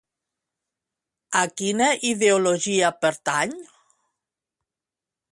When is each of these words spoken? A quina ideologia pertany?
A 1.41 1.43
quina 1.59 1.89
ideologia 2.11 2.89
pertany? 3.03 3.53